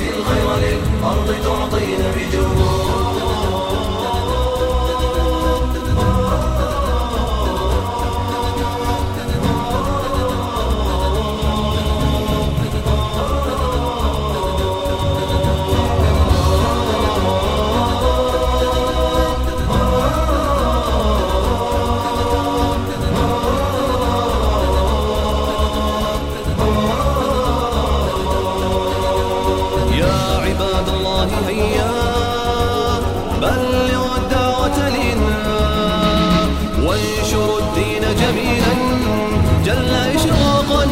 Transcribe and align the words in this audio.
الغير 0.00 0.48
للأرض 0.62 1.28
تعطي 1.44 1.77
الله 31.18 31.48
هيا 31.48 31.90
بلغ 33.42 34.16
الدعوة 34.16 34.88
لنا 34.88 35.38
وانشر 36.86 37.58
الدين 37.58 38.02
جميلا. 38.22 38.74
جل 39.64 39.94
إشراقا 39.94 40.86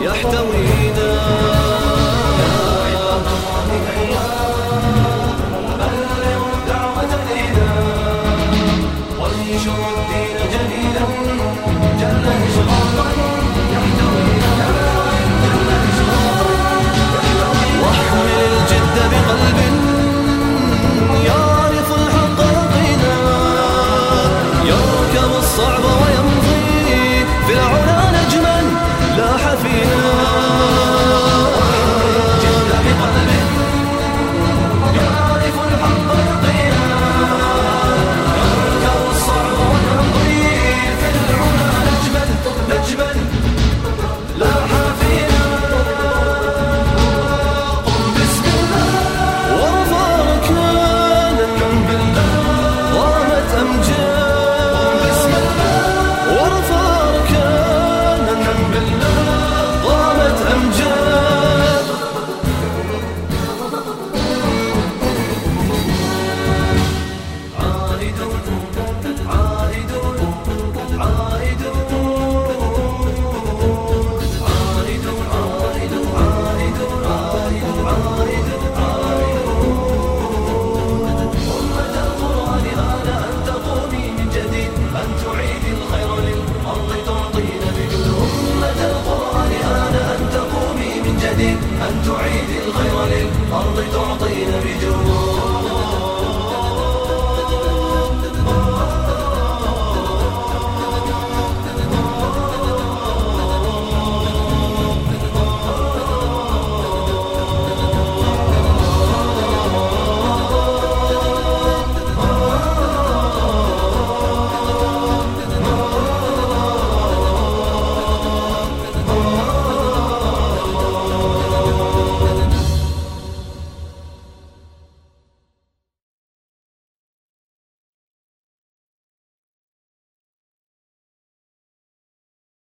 يحتوي 0.00 0.81